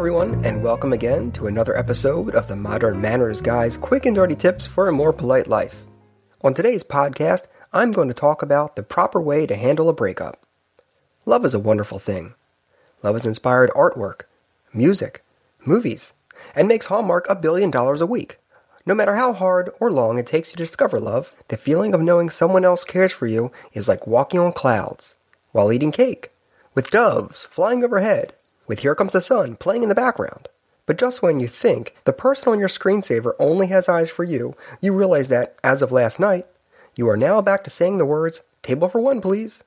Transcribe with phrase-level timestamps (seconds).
[0.00, 4.34] Everyone, and welcome again to another episode of the Modern Manners Guy's quick and dirty
[4.34, 5.84] tips for a more polite life.
[6.40, 10.42] On today's podcast, I'm going to talk about the proper way to handle a breakup.
[11.26, 12.32] Love is a wonderful thing.
[13.02, 14.22] Love has inspired artwork,
[14.72, 15.22] music,
[15.66, 16.14] movies,
[16.54, 18.38] and makes Hallmark a billion dollars a week.
[18.86, 22.00] No matter how hard or long it takes you to discover love, the feeling of
[22.00, 25.14] knowing someone else cares for you is like walking on clouds
[25.52, 26.30] while eating cake,
[26.74, 28.32] with doves flying overhead,
[28.70, 30.48] with Here Comes the Sun playing in the background.
[30.86, 34.54] But just when you think the person on your screensaver only has eyes for you,
[34.80, 36.46] you realize that, as of last night,
[36.94, 39.64] you are now back to saying the words, Table for one, please.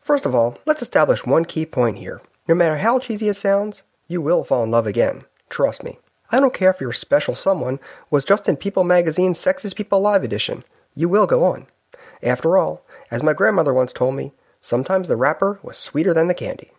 [0.00, 2.20] First of all, let's establish one key point here.
[2.48, 5.22] No matter how cheesy it sounds, you will fall in love again.
[5.48, 6.00] Trust me.
[6.32, 7.78] I don't care if your special someone
[8.10, 10.64] was just in People magazine's Sexiest People Alive edition.
[10.96, 11.68] You will go on.
[12.24, 16.34] After all, as my grandmother once told me, sometimes the wrapper was sweeter than the
[16.34, 16.72] candy.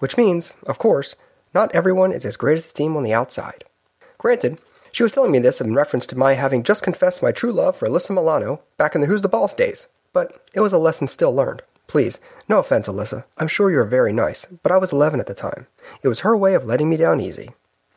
[0.00, 1.14] Which means, of course,
[1.54, 3.64] not everyone is as great as they seem on the outside.
[4.18, 4.58] Granted,
[4.92, 7.76] she was telling me this in reference to my having just confessed my true love
[7.76, 11.06] for Alyssa Milano back in the Who's the Boss days, but it was a lesson
[11.06, 11.62] still learned.
[11.86, 13.24] Please, no offense, Alyssa.
[13.38, 15.66] I'm sure you're very nice, but I was 11 at the time.
[16.02, 17.50] It was her way of letting me down easy.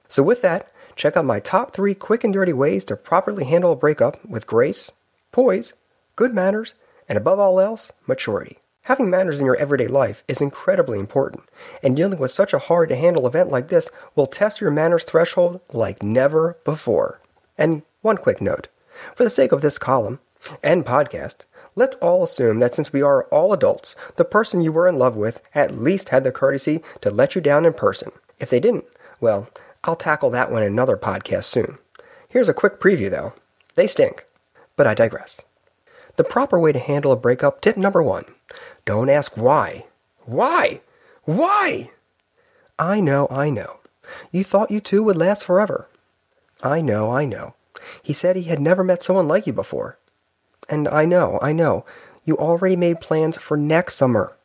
[0.07, 3.71] So, with that, check out my top three quick and dirty ways to properly handle
[3.71, 4.91] a breakup with grace,
[5.31, 5.73] poise,
[6.15, 6.73] good manners,
[7.07, 8.57] and above all else, maturity.
[8.87, 11.43] Having manners in your everyday life is incredibly important,
[11.81, 15.05] and dealing with such a hard to handle event like this will test your manners
[15.05, 17.21] threshold like never before.
[17.57, 18.67] And one quick note
[19.15, 20.19] for the sake of this column
[20.61, 21.45] and podcast,
[21.75, 25.15] let's all assume that since we are all adults, the person you were in love
[25.15, 28.11] with at least had the courtesy to let you down in person.
[28.37, 28.83] If they didn't,
[29.21, 29.47] well,
[29.85, 31.77] I'll tackle that one in another podcast soon.
[32.27, 33.31] Here's a quick preview though.
[33.75, 34.25] They stink.
[34.75, 35.45] But I digress.
[36.15, 38.25] The proper way to handle a breakup tip number one
[38.85, 39.85] don't ask why.
[40.25, 40.81] Why?
[41.23, 41.91] Why?
[42.77, 43.77] I know, I know.
[44.31, 45.87] You thought you two would last forever.
[46.61, 47.55] I know, I know.
[48.01, 49.97] He said he had never met someone like you before.
[50.69, 51.85] And I know, I know.
[52.23, 54.35] You already made plans for next summer.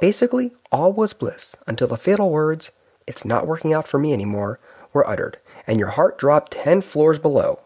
[0.00, 2.70] Basically, all was bliss until the fatal words,
[3.06, 4.58] It's not working out for me anymore,
[4.92, 7.60] were uttered, and your heart dropped ten floors below.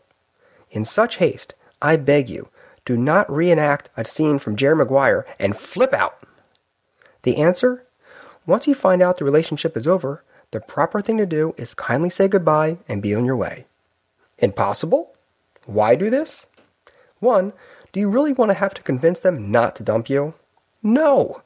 [0.71, 2.49] In such haste, I beg you,
[2.89, 6.23] do not reenact a scene from Jerry Maguire and flip out.
[7.21, 7.85] The answer?
[8.47, 12.09] Once you find out the relationship is over, the proper thing to do is kindly
[12.09, 13.67] say goodbye and be on your way.
[14.39, 15.15] Impossible?
[15.67, 16.47] Why do this?
[17.21, 17.53] One,
[17.93, 20.33] do you really want to have to convince them not to dump you?
[20.83, 21.43] No!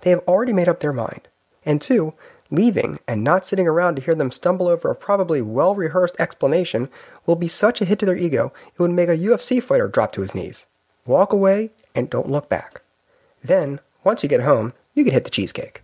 [0.00, 1.28] They have already made up their mind.
[1.66, 2.14] And two,
[2.50, 6.88] leaving and not sitting around to hear them stumble over a probably well rehearsed explanation
[7.26, 10.12] will be such a hit to their ego it would make a UFC fighter drop
[10.12, 10.64] to his knees.
[11.08, 12.82] Walk away and don't look back.
[13.42, 15.82] Then, once you get home, you can hit the cheesecake.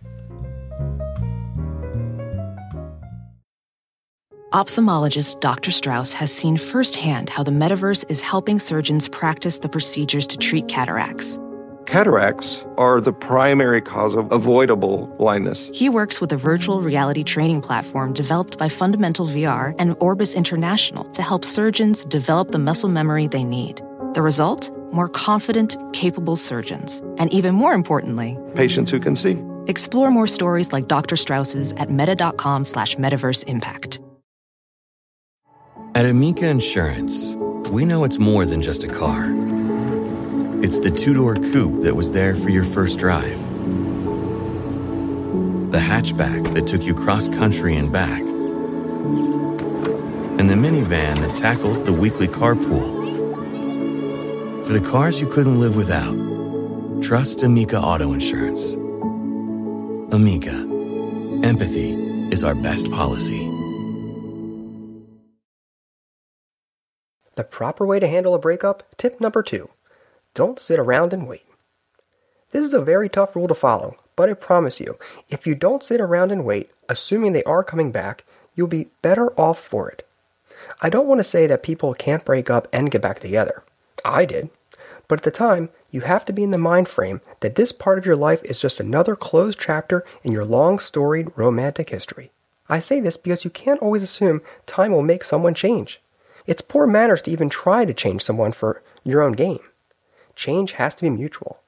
[4.53, 5.71] Ophthalmologist Dr.
[5.71, 10.67] Strauss has seen firsthand how the metaverse is helping surgeons practice the procedures to treat
[10.67, 11.39] cataracts.
[11.87, 15.71] Cataracts are the primary cause of avoidable blindness.
[15.73, 21.03] He works with a virtual reality training platform developed by Fundamental VR and Orbis International
[21.11, 23.81] to help surgeons develop the muscle memory they need.
[24.13, 24.71] The result?
[24.95, 27.01] More confident, capable surgeons.
[27.17, 29.37] And even more importantly, Patients who can see.
[29.67, 31.17] explore more stories like Dr.
[31.17, 33.99] Strauss's at meta.com slash metaverse impact.
[35.95, 37.35] At Amica Insurance,
[37.71, 39.33] we know it's more than just a car.
[40.63, 43.37] It's the two door coupe that was there for your first drive,
[45.71, 48.21] the hatchback that took you cross country and back,
[50.39, 52.94] and the minivan that tackles the weekly carpool.
[54.65, 56.15] For the cars you couldn't live without,
[56.99, 58.73] trust Amica Auto Insurance.
[60.11, 60.55] Amica,
[61.43, 61.93] empathy
[62.31, 63.45] is our best policy.
[67.35, 69.69] The proper way to handle a breakup, tip number two
[70.33, 71.45] don't sit around and wait.
[72.49, 74.97] This is a very tough rule to follow, but I promise you,
[75.29, 78.25] if you don't sit around and wait, assuming they are coming back,
[78.55, 80.07] you'll be better off for it.
[80.81, 83.61] I don't want to say that people can't break up and get back together.
[84.03, 84.49] I did.
[85.07, 87.97] But at the time, you have to be in the mind frame that this part
[87.97, 92.31] of your life is just another closed chapter in your long storied romantic history.
[92.67, 96.01] I say this because you can't always assume time will make someone change.
[96.47, 99.59] It's poor manners to even try to change someone for your own gain.
[100.35, 101.59] Change has to be mutual.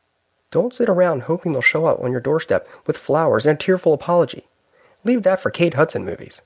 [0.50, 3.94] Don't sit around hoping they'll show up on your doorstep with flowers and a tearful
[3.94, 4.48] apology.
[5.04, 6.42] Leave that for Kate Hudson movies.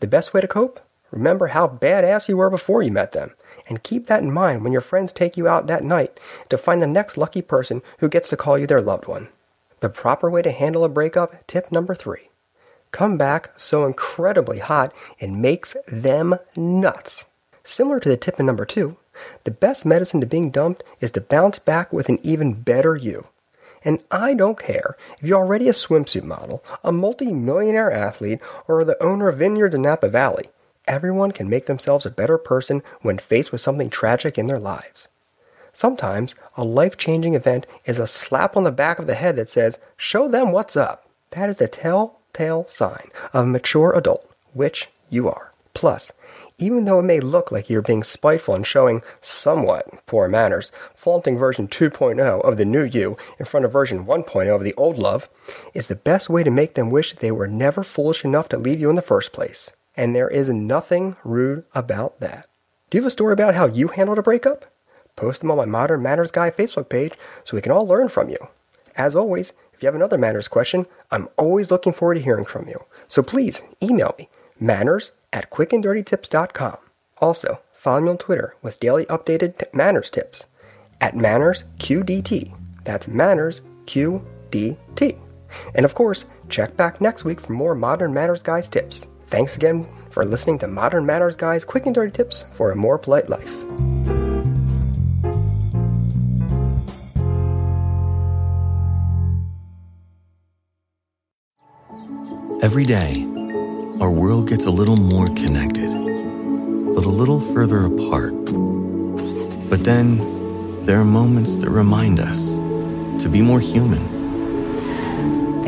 [0.00, 0.80] The best way to cope?
[1.10, 3.32] Remember how badass you were before you met them,
[3.70, 6.20] and keep that in mind when your friends take you out that night
[6.50, 9.28] to find the next lucky person who gets to call you their loved one.
[9.78, 12.28] The proper way to handle a breakup, tip number three.
[12.90, 17.26] Come back so incredibly hot it makes them nuts.
[17.62, 18.96] Similar to the tip in number two,
[19.44, 23.26] the best medicine to being dumped is to bounce back with an even better you.
[23.84, 28.84] And I don't care if you're already a swimsuit model, a multi millionaire athlete, or
[28.84, 30.50] the owner of vineyards in Napa Valley.
[30.90, 35.06] Everyone can make themselves a better person when faced with something tragic in their lives.
[35.72, 39.48] Sometimes a life changing event is a slap on the back of the head that
[39.48, 41.08] says, Show them what's up.
[41.30, 45.52] That is the telltale sign of a mature adult, which you are.
[45.74, 46.10] Plus,
[46.58, 51.38] even though it may look like you're being spiteful and showing somewhat poor manners, flaunting
[51.38, 55.28] version 2.0 of the new you in front of version 1.0 of the old love
[55.72, 58.80] is the best way to make them wish they were never foolish enough to leave
[58.80, 59.70] you in the first place.
[59.96, 62.46] And there is nothing rude about that.
[62.90, 64.64] Do you have a story about how you handled a breakup?
[65.16, 67.12] Post them on my Modern Manners Guy Facebook page
[67.44, 68.48] so we can all learn from you.
[68.96, 72.68] As always, if you have another manners question, I'm always looking forward to hearing from
[72.68, 72.84] you.
[73.06, 74.28] So please email me,
[74.58, 76.76] manners at quickanddirtytips.com.
[77.18, 80.46] Also, follow me on Twitter with daily updated t- manners tips
[81.00, 82.54] at mannersqdt.
[82.84, 85.18] That's manners QDT.
[85.74, 89.06] And of course, check back next week for more Modern Manners Guys tips.
[89.30, 92.98] Thanks again for listening to Modern Manners Guys Quick and Dirty Tips for a More
[92.98, 93.48] Polite Life.
[102.60, 103.24] Every day,
[104.00, 108.34] our world gets a little more connected, but a little further apart.
[109.70, 112.56] But then, there are moments that remind us
[113.22, 114.09] to be more human.